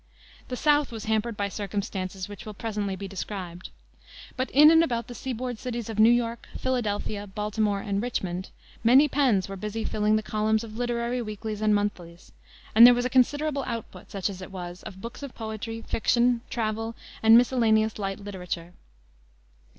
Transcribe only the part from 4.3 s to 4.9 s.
But in and